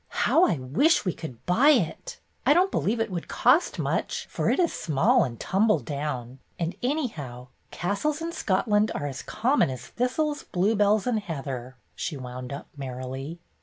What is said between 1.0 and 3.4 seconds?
we could buy it! I don't believe it would